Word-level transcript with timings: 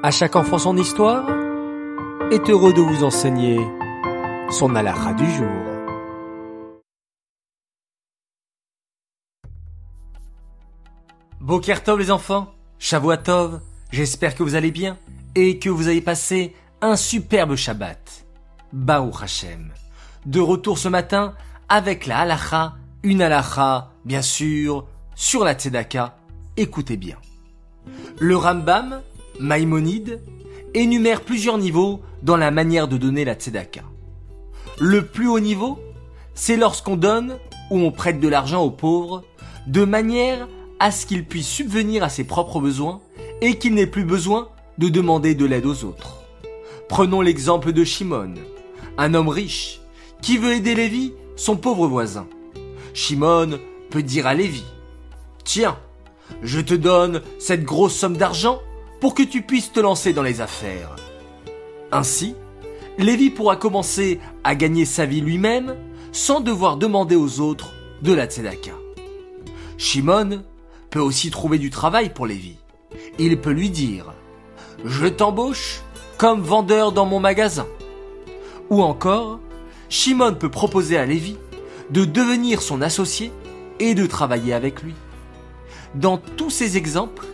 À 0.00 0.12
chaque 0.12 0.36
enfant 0.36 0.58
son 0.58 0.76
histoire 0.76 1.28
est 2.30 2.48
heureux 2.48 2.72
de 2.72 2.80
vous 2.80 3.02
enseigner 3.02 3.58
son 4.48 4.76
halakha 4.76 5.12
du 5.14 5.28
jour. 5.28 5.48
Bokertov 11.40 11.98
les 11.98 12.12
enfants, 12.12 12.54
Shavuatov, 12.78 13.60
j'espère 13.90 14.36
que 14.36 14.44
vous 14.44 14.54
allez 14.54 14.70
bien 14.70 14.96
et 15.34 15.58
que 15.58 15.68
vous 15.68 15.88
avez 15.88 16.00
passé 16.00 16.54
un 16.80 16.94
superbe 16.94 17.56
Shabbat. 17.56 18.24
Baruch 18.72 19.20
Hashem. 19.20 19.72
De 20.26 20.38
retour 20.38 20.78
ce 20.78 20.88
matin 20.88 21.34
avec 21.68 22.06
la 22.06 22.20
halakha, 22.20 22.76
une 23.02 23.20
halakha, 23.20 23.90
bien 24.04 24.22
sûr, 24.22 24.86
sur 25.16 25.42
la 25.42 25.54
tzedaka. 25.54 26.16
Écoutez 26.56 26.96
bien. 26.96 27.16
Le 28.20 28.36
Rambam, 28.36 29.02
Maïmonide, 29.40 30.20
énumère 30.74 31.22
plusieurs 31.22 31.58
niveaux 31.58 32.00
dans 32.22 32.36
la 32.36 32.50
manière 32.50 32.88
de 32.88 32.96
donner 32.96 33.24
la 33.24 33.34
tzedaka. 33.34 33.82
Le 34.78 35.04
plus 35.04 35.28
haut 35.28 35.40
niveau, 35.40 35.78
c'est 36.34 36.56
lorsqu'on 36.56 36.96
donne 36.96 37.38
ou 37.70 37.78
on 37.78 37.90
prête 37.90 38.20
de 38.20 38.28
l'argent 38.28 38.62
aux 38.62 38.70
pauvres 38.70 39.24
de 39.66 39.84
manière 39.84 40.48
à 40.78 40.90
ce 40.90 41.06
qu'ils 41.06 41.24
puissent 41.24 41.48
subvenir 41.48 42.04
à 42.04 42.08
ses 42.08 42.24
propres 42.24 42.60
besoins 42.60 43.00
et 43.40 43.58
qu'il 43.58 43.74
n'ait 43.74 43.86
plus 43.86 44.04
besoin 44.04 44.48
de 44.78 44.88
demander 44.88 45.34
de 45.34 45.44
l'aide 45.44 45.66
aux 45.66 45.84
autres. 45.84 46.18
Prenons 46.88 47.20
l'exemple 47.20 47.72
de 47.72 47.84
Shimon, 47.84 48.34
un 48.96 49.14
homme 49.14 49.28
riche 49.28 49.80
qui 50.22 50.38
veut 50.38 50.52
aider 50.52 50.74
Lévi, 50.74 51.12
son 51.36 51.56
pauvre 51.56 51.86
voisin. 51.86 52.26
Shimon 52.94 53.58
peut 53.90 54.02
dire 54.02 54.26
à 54.26 54.34
Lévi, 54.34 54.64
Tiens, 55.44 55.78
je 56.42 56.60
te 56.60 56.74
donne 56.74 57.22
cette 57.38 57.64
grosse 57.64 57.94
somme 57.94 58.16
d'argent 58.16 58.60
pour 59.00 59.14
que 59.14 59.22
tu 59.22 59.42
puisses 59.42 59.72
te 59.72 59.80
lancer 59.80 60.12
dans 60.12 60.22
les 60.22 60.40
affaires. 60.40 60.96
Ainsi, 61.92 62.34
Lévi 62.98 63.30
pourra 63.30 63.56
commencer 63.56 64.20
à 64.44 64.54
gagner 64.54 64.84
sa 64.84 65.06
vie 65.06 65.20
lui-même 65.20 65.76
sans 66.12 66.40
devoir 66.40 66.76
demander 66.76 67.16
aux 67.16 67.40
autres 67.40 67.72
de 68.02 68.12
la 68.12 68.26
tzedaka. 68.26 68.72
Shimon 69.76 70.42
peut 70.90 71.00
aussi 71.00 71.30
trouver 71.30 71.58
du 71.58 71.70
travail 71.70 72.12
pour 72.12 72.26
Lévi. 72.26 72.56
Il 73.18 73.40
peut 73.40 73.52
lui 73.52 73.70
dire 73.70 74.12
Je 74.84 75.06
t'embauche 75.06 75.82
comme 76.16 76.40
vendeur 76.40 76.92
dans 76.92 77.06
mon 77.06 77.20
magasin. 77.20 77.66
Ou 78.70 78.82
encore, 78.82 79.38
Shimon 79.88 80.34
peut 80.34 80.50
proposer 80.50 80.98
à 80.98 81.06
Lévi 81.06 81.36
de 81.90 82.04
devenir 82.04 82.60
son 82.60 82.82
associé 82.82 83.32
et 83.78 83.94
de 83.94 84.06
travailler 84.06 84.52
avec 84.52 84.82
lui. 84.82 84.94
Dans 85.94 86.18
tous 86.18 86.50
ces 86.50 86.76
exemples, 86.76 87.24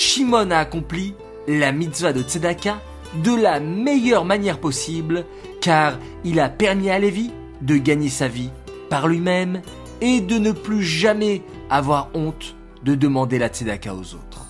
Shimon 0.00 0.50
a 0.50 0.56
accompli 0.56 1.14
la 1.46 1.72
mitzvah 1.72 2.14
de 2.14 2.22
Tzedaka 2.22 2.80
de 3.22 3.34
la 3.34 3.60
meilleure 3.60 4.24
manière 4.24 4.58
possible 4.58 5.26
car 5.60 5.98
il 6.24 6.40
a 6.40 6.48
permis 6.48 6.88
à 6.88 6.98
Lévi 6.98 7.30
de 7.60 7.76
gagner 7.76 8.08
sa 8.08 8.26
vie 8.26 8.48
par 8.88 9.08
lui-même 9.08 9.60
et 10.00 10.22
de 10.22 10.38
ne 10.38 10.52
plus 10.52 10.82
jamais 10.82 11.42
avoir 11.68 12.08
honte 12.14 12.56
de 12.82 12.94
demander 12.94 13.38
la 13.38 13.48
Tzedaka 13.48 13.94
aux 13.94 14.14
autres. 14.14 14.46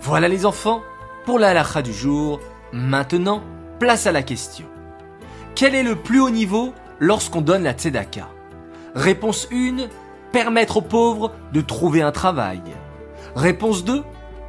Voilà 0.00 0.28
les 0.28 0.46
enfants 0.46 0.80
pour 1.26 1.38
la 1.38 1.50
halakha 1.50 1.82
du 1.82 1.92
jour. 1.92 2.40
Maintenant, 2.72 3.42
place 3.80 4.06
à 4.06 4.12
la 4.12 4.22
question. 4.22 4.64
Quel 5.54 5.74
est 5.74 5.82
le 5.82 5.96
plus 5.96 6.22
haut 6.22 6.30
niveau 6.30 6.72
lorsqu'on 7.00 7.42
donne 7.42 7.64
la 7.64 7.74
Tzedaka? 7.74 8.28
Réponse 8.94 9.46
1, 9.52 9.88
permettre 10.32 10.78
aux 10.78 10.80
pauvres 10.80 11.32
de 11.52 11.60
trouver 11.60 12.00
un 12.00 12.12
travail. 12.12 12.62
Réponse 13.36 13.84
2, 13.84 14.02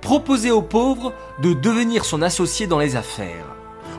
proposer 0.03 0.51
aux 0.51 0.61
pauvres 0.61 1.13
de 1.41 1.53
devenir 1.53 2.05
son 2.05 2.21
associé 2.21 2.67
dans 2.67 2.77
les 2.77 2.95
affaires. 2.95 3.55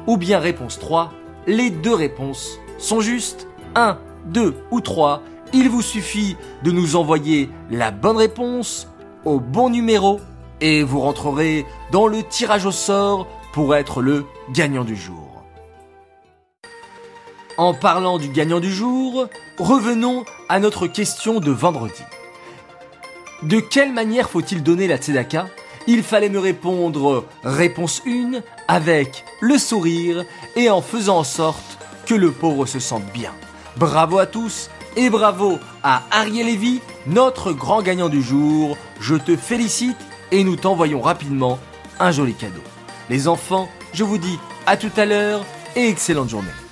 Ou 0.07 0.19
bien 0.19 0.39
réponse 0.39 0.79
3, 0.79 1.11
les 1.47 1.71
deux 1.71 1.95
réponses 1.95 2.61
sont 2.79 3.01
justes. 3.01 3.49
1, 3.75 3.99
2 4.27 4.55
ou 4.71 4.81
3, 4.81 5.23
il 5.55 5.69
vous 5.69 5.83
suffit 5.83 6.37
de 6.63 6.71
nous 6.71 6.95
envoyer 6.95 7.49
la 7.71 7.91
bonne 7.91 8.19
réponse 8.19 8.87
au 9.25 9.41
bon 9.41 9.71
numéro 9.71 10.21
et 10.61 10.83
vous 10.83 11.01
rentrerez 11.01 11.67
dans 11.91 12.07
le 12.07 12.23
tirage 12.23 12.67
au 12.67 12.71
sort 12.71 13.27
pour 13.53 13.75
être 13.75 14.03
le 14.03 14.27
gagnant 14.53 14.85
du 14.85 14.95
jour. 14.95 15.43
En 17.57 17.73
parlant 17.73 18.19
du 18.19 18.29
gagnant 18.29 18.61
du 18.61 18.73
jour, 18.73 19.29
revenons 19.59 20.25
à 20.49 20.61
notre 20.61 20.87
question 20.87 21.41
de 21.41 21.51
vendredi. 21.51 22.03
De 23.43 23.59
quelle 23.59 23.93
manière 23.93 24.29
faut-il 24.29 24.63
donner 24.63 24.87
la 24.87 24.97
tzedaka 24.97 25.47
Il 25.87 26.03
fallait 26.03 26.31
me 26.31 26.39
répondre 26.39 27.27
réponse 27.43 28.03
1 28.07 28.41
avec 28.69 29.25
le 29.41 29.59
sourire 29.59 30.25
et 30.57 30.71
en 30.71 30.81
faisant 30.81 31.19
en 31.19 31.25
sorte 31.25 31.79
que 32.07 32.15
le 32.15 32.31
pauvre 32.31 32.65
se 32.67 32.79
sente 32.79 33.05
bien. 33.13 33.33
Bravo 33.77 34.19
à 34.19 34.27
tous 34.27 34.71
et 34.97 35.11
bravo 35.11 35.59
à 35.83 36.03
Ariel 36.11 36.47
Lévy, 36.47 36.81
notre 37.07 37.53
grand 37.53 37.83
gagnant 37.83 38.09
du 38.09 38.23
jour. 38.23 38.79
Je 39.01 39.15
te 39.15 39.37
félicite 39.37 39.99
et 40.33 40.43
nous 40.43 40.57
t'envoyons 40.57 41.01
rapidement 41.01 41.59
un 42.01 42.13
joli 42.13 42.35
cadeau. 42.35 42.63
Les 43.11 43.29
enfants, 43.29 43.69
je 43.93 44.05
vous 44.05 44.19
dis 44.19 44.39
à 44.67 44.77
tout 44.77 44.93
à 44.97 45.05
l'heure 45.05 45.45
et 45.77 45.89
excellente 45.89 46.31
journée. 46.31 46.64